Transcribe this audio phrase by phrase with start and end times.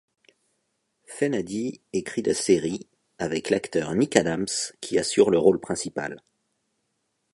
[1.05, 2.87] Fenady écrit la série'
[3.19, 4.47] avec l'acteur Nick Adams
[4.79, 6.23] qui assure le rôle principal.